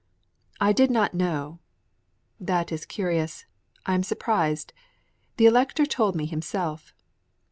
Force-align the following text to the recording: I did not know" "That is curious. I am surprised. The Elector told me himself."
I 0.59 0.73
did 0.73 0.89
not 0.89 1.13
know" 1.13 1.59
"That 2.39 2.71
is 2.71 2.87
curious. 2.87 3.45
I 3.85 3.93
am 3.93 4.01
surprised. 4.01 4.73
The 5.37 5.45
Elector 5.45 5.85
told 5.85 6.15
me 6.15 6.25
himself." 6.25 6.91